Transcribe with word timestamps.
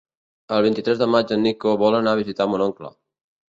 El 0.55 0.63
vint-i-tres 0.67 1.01
de 1.01 1.09
maig 1.17 1.35
en 1.37 1.45
Nico 1.49 1.75
vol 1.83 1.99
anar 2.01 2.17
a 2.19 2.21
visitar 2.23 2.51
mon 2.55 2.67
oncle. 2.71 2.93